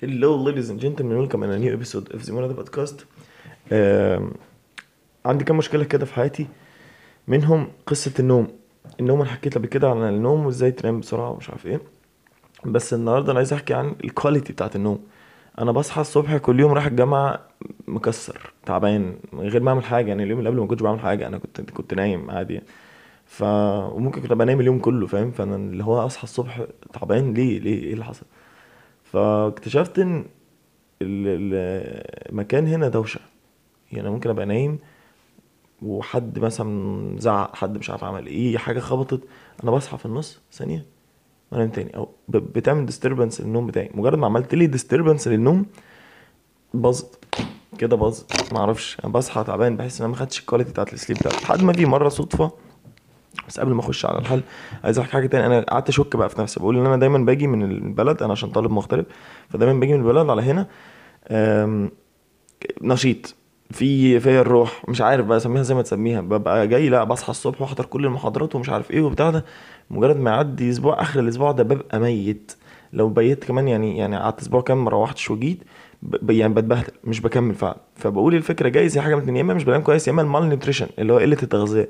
[0.00, 1.18] Hello ladies and gentlemen.
[1.18, 3.04] Welcome in a new episode of the Monada podcast.
[5.26, 6.46] عندي كام مشكلة كده في حياتي.
[7.28, 8.48] منهم قصة النوم.
[9.00, 11.80] النوم أنا حكيت قبل كده عن النوم وإزاي تنام بسرعة ومش عارف إيه.
[12.64, 15.04] بس النهاردة أنا عايز أحكي عن الكواليتي بتاعت النوم.
[15.58, 17.40] أنا بصحى الصبح كل يوم رايح الجامعة
[17.88, 20.08] مكسر تعبان من غير ما أعمل حاجة.
[20.08, 22.60] يعني اليوم اللي قبله ما كنتش بعمل حاجة أنا كنت كنت نايم عادي.
[23.26, 27.34] ف وممكن كنت ابقى نايم اليوم كله فاهم؟ فأنا اللي هو أصحى الصبح تعبان.
[27.34, 28.26] ليه؟ ليه؟ إيه اللي حصل؟
[29.12, 30.18] فاكتشفت إن
[31.02, 33.20] ال- ال- المكان هنا دوشة.
[33.92, 34.78] يعني ممكن أبقى نايم
[35.82, 39.20] وحد مثلا زعق حد مش عارف عمل إيه حاجة خبطت
[39.62, 40.86] أنا بصحى في النص ثانية
[41.52, 41.96] وانام تاني.
[41.96, 43.90] أو بتعمل disturbance للنوم بتاعي.
[43.94, 45.66] مجرد ما عملت لي disturbance للنوم
[46.74, 47.24] باظت.
[47.78, 48.52] كده باظت.
[48.52, 48.96] معرفش.
[49.04, 51.44] أنا بصحى تعبان بحس إن أنا ما خدتش ال quality بتاعت ال sleep بتاعتي.
[51.44, 52.50] لحد ما في مرة صدفة
[53.48, 54.40] بس قبل ما أخش على الحل
[54.84, 55.46] عايز احكي حاجة تاني.
[55.46, 58.50] أنا قعدت أشك بقى في نفسي بقول إن أنا دايما باجي من البلد أنا عشان
[58.50, 59.04] طالب مغترب
[59.48, 60.66] فدايما باجي من البلد على هنا
[62.82, 63.34] نشيط.
[63.70, 67.62] في فيا الروح مش عارف بقى أسميها زي ما تسميها ببقى جاي لا بصحى الصبح
[67.62, 69.44] وأحضر كل المحاضرات ومش عارف إيه وبتاع ده.
[69.90, 72.52] مجرد ما يعدي أسبوع آخر الأسبوع ده ببقى ميت.
[72.92, 75.62] لو بيت كمان يعني يعني قعدت أسبوع كامل ما روحتش وجيت
[76.28, 77.76] يعني بتبهدل مش بكمل فعلا.
[77.96, 80.86] فبقول الفكرة جايز هي حاجة من يا إما مش بنام كويس يا إما ال malnutrition
[80.98, 81.88] اللي هو قلة التغذية.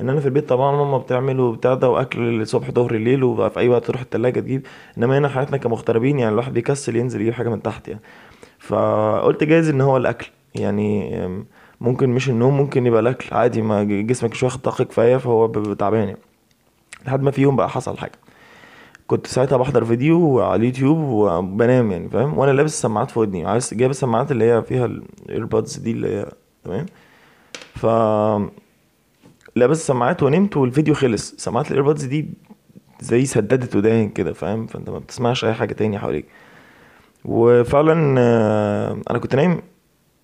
[0.00, 3.68] إن أنا في البيت طبعا ماما بتعمل وبتاع ده وأكل الصبح ظهر الليل وفي أي
[3.68, 4.66] وقت تروح التلاجة تجيب
[4.98, 8.00] إنما هنا حياتنا كمغتربين يعني الواحد بيكسل ينزل يجيب حاجة من تحت يعني.
[8.58, 11.20] فقلت جايز إن هو الأكل يعني
[11.80, 16.08] ممكن مش النوم ممكن يبقى الأكل عادي ما جسمك مش واخد طاقة كفاية فهو تعبان
[16.08, 16.18] يعني.
[17.06, 18.12] لحد ما في يوم بقى حصل حاجة.
[19.06, 23.74] كنت ساعتها بحضر فيديو على اليوتيوب وبنام يعني فاهم؟ وأنا لابس السماعات في ودني عايز
[23.74, 26.26] جايب السماعات اللي هي فيها ال earpods دي اللي هي
[26.64, 26.86] تمام؟
[27.74, 27.86] ف
[29.56, 31.34] لابس السماعات ونمت والفيديو خلص.
[31.36, 32.28] سماعات الايربودز دي
[33.00, 36.26] زي سددت ودان كده فاهم؟ فانت ما بتسمعش أي حاجة تاني حواليك.
[37.24, 39.62] وفعلا آه، أنا كنت نايم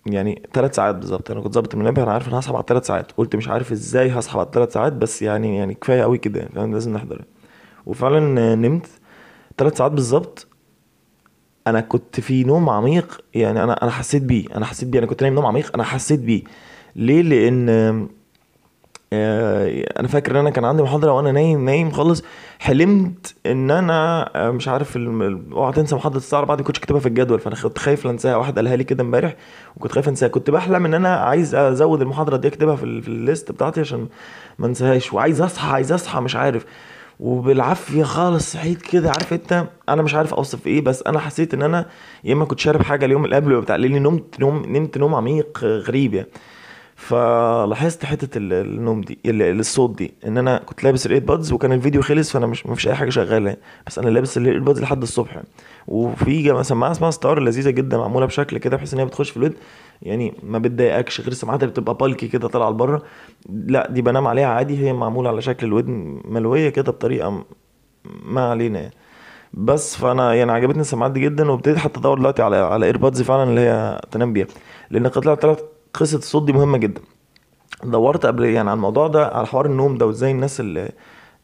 [0.07, 1.31] يعني ثلاث ساعات بالظبط.
[1.31, 3.13] أنا كنت ظابط المنبه أنا عارف إن هصحى بعد ثلاث ساعات.
[3.13, 6.73] قلت مش عارف إزاي هصحى بعد ثلاث ساعات بس يعني يعني كفاية قوي كده فاهم؟
[6.73, 7.25] لازم نحضر.
[7.87, 8.87] وفعلا آه، نمت
[9.59, 10.47] ثلاث ساعات بالظبط.
[11.67, 14.99] أنا كنت في نوم عميق يعني أنا أنا حسيت بيه أنا حسيت بيه.
[14.99, 16.43] أنا كنت نايم نوم عميق أنا حسيت بيه.
[16.97, 18.09] ليه؟ لأن
[20.01, 22.23] أنا فاكر إن أنا كان عندي محاضرة وأنا نايم نايم خالص
[22.59, 24.97] حلمت إن أنا آه، مش عارف
[25.53, 28.57] أوعى تنسى محاضرة الساعة 4 دي كنتش كاتبها في الجدول فأنا كنت خايف أنساها واحد
[28.57, 29.37] قالها لي كده امبارح
[29.77, 33.18] وكنت خايف أنساها كنت بحلم إن أنا عايز أزود المحاضرة دي أكتبها في, في ال
[33.18, 34.09] list بتاعتي عشان
[34.59, 36.65] ما أنساهاش وعايز أصحى عايز أصحى مش عارف.
[37.21, 41.63] وبالعافية خالص صحيت كده عارف أنت أنا مش عارف أوصف إيه بس أنا حسيت إن
[41.63, 41.87] أنا
[42.25, 45.61] يا إما كنت شارب حاجة اليوم اللي قبله بتاع لأني نمت نوم نمت نوم عميق
[45.65, 46.29] آه، غريب يعني.
[46.97, 51.73] فلاحظت حتة ال- النوم دي ال- الصوت دي إن أنا كنت لابس ال earbuds وكان
[51.73, 53.57] الفيديو خلص فأنا مش مفيش أي حاجة شغالة.
[53.87, 55.43] بس أنا لابس ال earbuds لحد الصبح.
[55.89, 59.55] وفي سماعه اسمها ستار لذيذة جدا معمولة بشكل كده بحيث إن هي بتخش في الودن
[60.03, 63.03] يعني ما بتضايقكش غير السماعات اللي بتبقى بالكي كده طالعة لبره
[63.49, 67.45] لا دي بنام عليها عادي هي معمولة على شكل الودن ملوية كده بطريقة
[68.25, 68.95] ما علينا يعني.
[69.55, 73.43] بس فأنا يعني عجبتني السماعات دي جدا وابتديت حتى أدور دلوقتي على على earbuds فعلا
[73.51, 74.47] اللي هي تنام بيها
[74.91, 75.61] لأن طلعت طلعت
[75.97, 77.01] قصة الصوت دي مهمة جدا.
[77.85, 80.89] دورت قبل يعني على الموضوع ده على حوار النوم ده وإزاي الناس اللي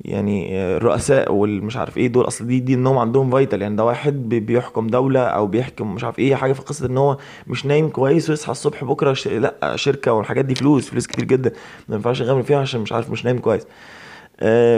[0.01, 4.29] يعني الرؤساء والمش عارف إيه دول أصل دي دي النوم عندهم vital يعني ده واحد
[4.29, 7.89] بي- بيحكم دولة أو بيحكم مش عارف إيه حاجة في قصة إن هو مش نايم
[7.89, 9.29] كويس ويصحى الصبح بكرة ش...
[9.29, 11.53] لأ شركة والحاجات دي فلوس فلوس كتير جدا.
[11.89, 13.67] ما ينفعش يغامر فيها عشان مش عارف مش نايم كويس.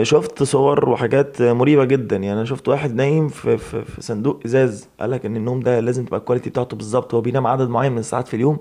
[0.02, 2.16] شفت صور وحاجات مريبة جدا.
[2.16, 4.88] يعني أنا شفت واحد نايم في, في, في صندوق إزاز.
[5.00, 7.14] قال لك إن النوم ده لازم تبقى الكواليتي بتاعته بالظبط.
[7.14, 8.58] هو بينام عدد معين من الساعات في اليوم.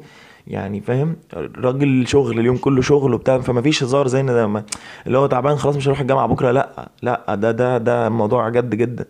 [0.47, 1.15] يعني فاهم؟
[1.57, 3.39] راجل شغل اليوم كله شغل وبتاع.
[3.39, 4.63] فما فيش هزار زي ده.
[5.07, 6.51] اللي هو تعبان خلاص مش هروح الجامعة بكرة.
[6.51, 9.05] لأ لأ ده ده ده موضوع جد جدا.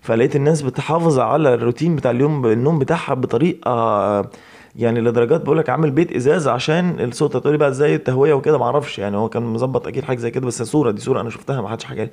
[0.00, 4.30] فلقيت الناس بتحافظ على الروتين بتاع اليوم النوم بتاعها بطريقة
[4.78, 8.98] يعني لدرجات بقول لك عامل بيت إزاز عشان الصوت هتقولي بقى إزاي التهوية وكده؟ معرفش
[8.98, 11.68] يعني هو كان مظبط أكيد حاجة زي كده بس صورة دي صورة أنا شفتها ما
[11.68, 12.10] حدش حكى لي.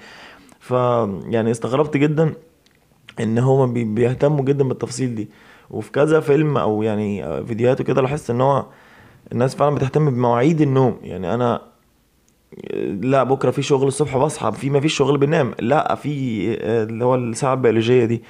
[0.60, 0.72] ف
[1.30, 2.34] يعني استغربت جدا
[3.20, 5.30] إن هما بي- بيهتموا جدا بالتفاصيل دي.
[5.70, 8.66] وفي كذا فيلم أو يعني فيديوهات وكده لاحظت إن هو
[9.32, 10.98] الناس فعلا بتهتم بمواعيد النوم.
[11.04, 11.62] يعني أنا
[13.02, 15.54] لا بكرة في شغل الصبح بصحى في ما فيش شغل بنام.
[15.60, 18.24] لا في آه، اللي هو الساعة البيولوجية دي.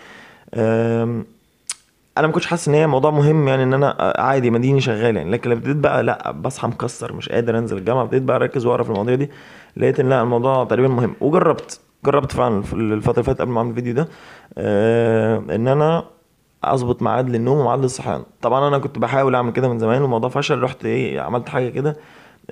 [2.17, 5.15] أنا ما كنتش حاسس إن هي موضوع مهم يعني إن أنا آه، عادي مديني شغال
[5.17, 5.31] يعني.
[5.31, 8.83] لكن لما ابتديت بقى لأ بصحى مكسر مش قادر أنزل الجامعة ابتديت بقى أركز وأقرأ
[8.83, 9.29] في المواضيع دي
[9.77, 11.15] لقيت إن لأ الموضوع تقريبا مهم.
[11.21, 14.07] وجربت جربت فعلا الفترة اللي فاتت قبل ما أعمل الفيديو ده
[14.57, 16.03] آه إن أنا
[16.63, 18.23] أظبط ميعاد للنوم وميعاد للصحيان.
[18.41, 21.97] طبعا أنا كنت بحاول أعمل كده من زمان والموضوع فشل رحت إيه عملت حاجة كده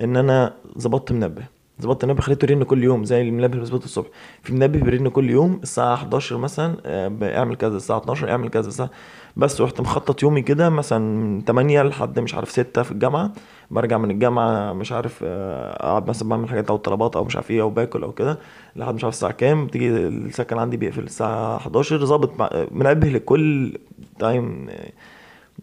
[0.02, 1.53] إن أنا ظبطت منبه.
[1.82, 4.06] ظبطت المنبه خليته يرن كل يوم زي المنبه اللي بظبطه الصبح.
[4.42, 8.68] في منبه بيرن كل يوم الساعة 11 مثلا آه، اعمل كذا الساعة 12 اعمل كذا
[8.68, 8.90] الساعة
[9.36, 13.32] بس رحت مخطط يومي كده مثلا من 8 لحد مش عارف 6 في الجامعة.
[13.70, 17.50] برجع من الجامعة مش عارف آه، اقعد مثلا بعمل حاجات أو طلبات أو مش عارف
[17.50, 18.38] إيه أو باكل أو كده
[18.76, 19.66] لحد مش عارف الساعة كام.
[19.66, 23.78] تيجي السكن عندي بيقفل الساعة 11 ظابط منبه لكل
[24.18, 24.66] time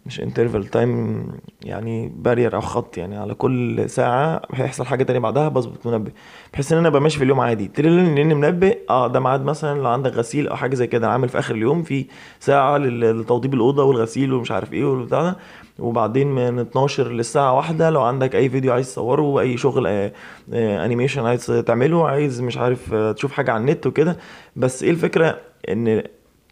[0.06, 1.26] مش interval time
[1.64, 6.10] يعني barrier أو خط يعني على كل ساعة هيحصل حاجة تانية بعدها بظبط منبه.
[6.52, 7.68] بحيث إن أنا أبقى ماشي في اليوم عادي.
[7.68, 11.08] تريلين لأن منبه آه ده ميعاد مثلا لو عندك غسيل أو حاجة زي كده.
[11.10, 12.06] عامل في آخر اليوم في
[12.40, 15.36] ساعة لتوضيب الأوضة والغسيل ومش عارف إيه والبتاع ده.
[15.78, 20.12] وبعدين من 12 للساعة واحدة لو عندك أي فيديو عايز تصوره أي شغل آه
[20.52, 24.16] آه animation عايز تعمله عايز مش عارف آه تشوف حاجة على النت وكده.
[24.56, 25.38] بس إيه الفكرة؟
[25.68, 26.02] إن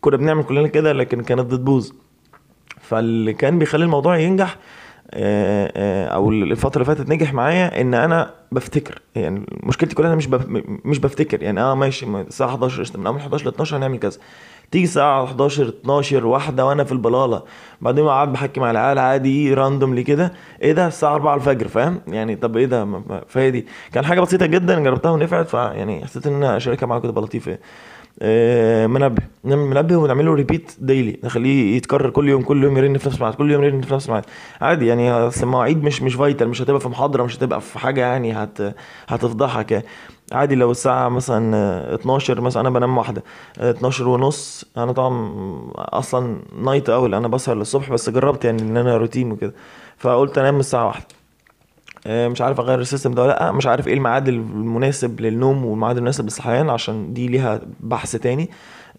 [0.01, 1.91] كنا بنعمل كلنا كده لكن كانت بتبوظ.
[2.81, 4.57] فاللي كان بيخلي الموضوع ينجح
[5.15, 9.03] آه، آه، أو الفترة اللي فاتت نجح معايا إن أنا بفتكر.
[9.15, 10.29] يعني مشكلتي كلها أنا مش.
[10.85, 11.43] مش بفتكر.
[11.43, 14.19] يعني آه ماشي الساعة 11 قشطة من أول 11 ل 12 هنعمل كذا.
[14.71, 17.43] تيجي الساعة 11 12 واحدة وأنا في البلالة.
[17.81, 20.33] بعدين قاعد بحكي مع العيال عادي راندوملي كده.
[20.63, 23.67] إيه ده؟ الساعة 4 الفجر فاهم؟ يعني طب إيه ده؟ فهي دي.
[23.93, 27.59] كان حاجة بسيطة جدا جربتها ونفعت فيعني حسيت إن أنا اشاركها معاكم تبقى لطيفه
[28.23, 29.23] آه، منبه.
[29.45, 33.35] نعمل منبه ونعمله repeat daily نخليه يتكرر كل يوم كل يوم يرن في نفس الميعاد
[33.35, 34.25] كل يوم يرن في نفس الميعاد.
[34.61, 38.01] عادي يعني أصل المواعيد مش مش vital مش هتبقى في محاضرة مش هتبقى في حاجة
[38.01, 38.75] يعني هت
[39.09, 39.85] هتفضحك يعني.
[40.33, 43.23] عادي لو الساعة مثلا 12 مثلا أنا بنام واحدة.
[43.59, 45.33] 12 ونص أنا طبعا
[45.77, 49.55] أصلا night owl أنا بسهر للصبح بس جربت يعني إن أنا روتين وكده.
[49.99, 51.07] فقلت أنام الساعة واحدة.
[52.07, 53.53] مش عارف أغير ال system ده ولا لأ.
[53.53, 58.51] مش عارف إيه الميعاد المناسب للنوم والميعاد المناسب للصحيان عشان دي ليها بحث تاني.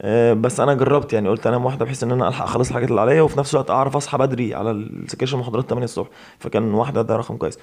[0.02, 3.02] آه، بس أنا جربت يعني قلت أنام واحدة بحيث إن أنا ألحق أخلص الحاجات اللي
[3.02, 6.08] عليا وفي نفس الوقت أعرف أصحى بدري على السكيشن محاضرات 8 الصبح.
[6.40, 7.60] فكان واحدة ده رقم كويس.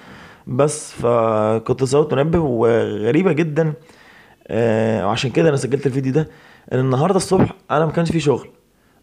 [0.47, 3.73] بس فكنت زودت منبه وغريبة جدا
[4.49, 6.29] آه، وعشان كده أنا سجلت الفيديو ده
[6.73, 8.49] إن النهارده الصبح أنا ما كانش في شغل.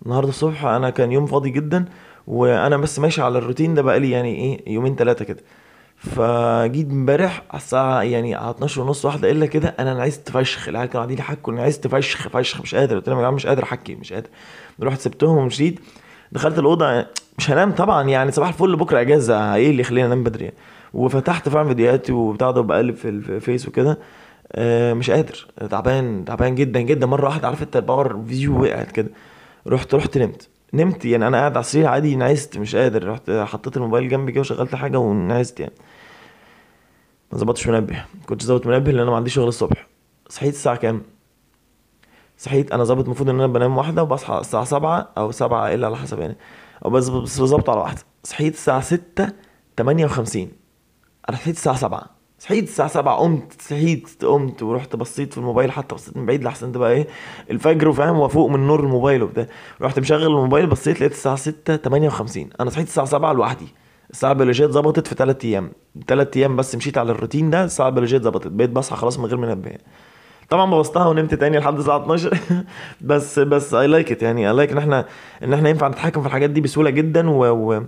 [0.06, 1.86] النهارده الصبح أنا كان يوم فاضي جدا
[2.28, 5.40] وأنا بس ماشي على الروتين ده بقالي يعني إيه يومين ثلاثة كده.
[5.98, 11.00] فجيت امبارح الساعة يعني على 12 ونص واحدة إلا كده أنا عايز فشخ العيال كانوا
[11.02, 12.96] قاعدين يحكوا أنا عايز فشخ فشخ مش قادر.
[12.96, 14.30] قلت لهم يا جماعة مش قادر أحكي مش قادر.
[14.84, 15.80] رحت سبتهم ومشيت.
[16.32, 17.06] دخلت الأوضة
[17.38, 20.52] مش هنام طبعا يعني صباح الفل بكرة إجازة إيه اللي يخليني أنام بدري؟
[20.94, 24.00] وفتحت فعلا فيديوهاتي وبتاع ده وبقلب في ال Face وكده.
[24.52, 25.48] آه مش قادر.
[25.70, 27.06] تعبان تعبان جدا جدا.
[27.08, 29.10] مرة واحدة عارف أنت ال power fuse وقعت كده.
[29.68, 30.50] رحت رحت نمت.
[30.74, 34.42] نمت يعني أنا قاعد على السرير عادي نعست مش قادر رحت حطيت الموبايل جنبي كده
[34.42, 35.74] وشغلت حاجة ونعست يعني.
[37.32, 39.88] ما ظبطتش منبه كنت ظابط منبه لأن أنا ما عنديش شغل الصبح.
[40.30, 41.02] صحيت الساعة كام؟
[42.38, 45.96] صحيت أنا ظابط المفروض إن أنا بنام واحدة وبصحى الساعة سبعة أو سبعة إلا على
[45.96, 46.38] حسب يعني.
[46.86, 48.02] أو بس بظبط على واحدة.
[48.24, 49.32] صحيت الساعة ستة
[49.76, 50.52] تمانية وخمسين.
[51.30, 52.15] أنا صحيت الساعة سبعة.
[52.40, 56.72] صحيت الساعة سبعة قمت صحيت قمت ورحت بصيت في الموبايل حتى بصيت من بعيد لحسن
[56.72, 57.08] تبقى إيه
[57.52, 59.48] الفجر وفاهم وفوق من نور الموبايل وبتاع.
[59.82, 62.50] رحت مشغل الموبايل بصيت لقيت الساعة ستة تمانية وخمسين.
[62.60, 63.68] أنا صحيت الساعة سبعة لوحدي.
[64.10, 65.72] الساعة البيولوجيه اتظبطت في ثلاث أيام.
[66.08, 69.38] ثلاث أيام بس مشيت على الروتين ده الساعة البيولوجيه اتظبطت بقيت بصحى خلاص من غير
[69.38, 69.72] منبه
[70.50, 72.38] طبعا بوظتها ونمت تاني لحد الساعة 12
[73.02, 74.50] بس بس I like it يعني.
[74.50, 75.06] I like إن إحنا
[75.44, 77.84] إن إحنا ينفع نتحكم في الحاجات دي بسهولة جدا و, و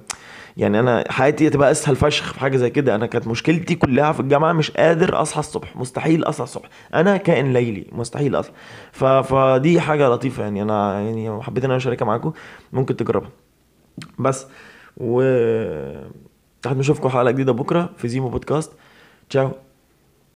[0.57, 2.95] يعني أنا حياتي تبقى أسهل فشخ في حاجة زي كده.
[2.95, 5.75] أنا كانت مشكلتي كلها في الجامعة مش قادر أصحى الصبح.
[5.75, 6.69] مستحيل أصحى الصبح.
[6.93, 8.53] أنا كائن ليلي مستحيل أصحى.
[8.91, 9.03] ف...
[9.03, 10.61] فدي حاجة لطيفة يعني.
[10.61, 12.31] أنا يعني حبيت إن أنا أشاركها معاكم.
[12.73, 13.29] ممكن تجربها.
[14.19, 14.47] بس
[14.97, 15.21] و
[16.65, 18.71] لحد ما حلقة جديدة بكرة في زيمو بودكاست.
[19.29, 19.51] تشاو.